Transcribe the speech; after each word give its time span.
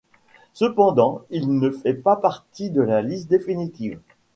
Cependant, 0.53 1.21
il 1.29 1.59
ne 1.59 1.69
fait 1.69 1.93
pas 1.93 2.15
partie 2.15 2.71
de 2.71 2.81
la 2.81 3.03
liste 3.03 3.29
définitive. 3.29 3.99